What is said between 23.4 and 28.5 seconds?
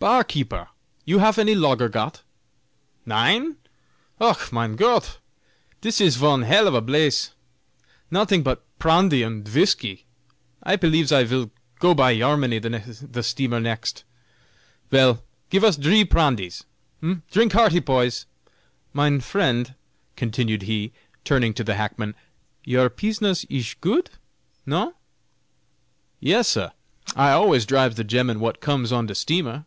ish goot? No?" "Yes, sah! I always dribes the gemmen